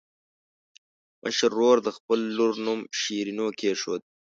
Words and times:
مشر 1.21 1.51
ورور 1.55 1.77
د 1.83 1.89
خپلې 1.97 2.25
لور 2.37 2.53
نوم 2.65 2.79
شیرینو 2.99 3.45
کېښود. 3.59 4.01